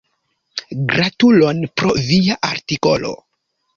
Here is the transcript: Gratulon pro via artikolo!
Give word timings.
Gratulon 0.93 1.61
pro 1.81 1.93
via 2.07 2.39
artikolo! 2.51 3.13